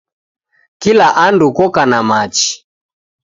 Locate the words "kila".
0.81-1.07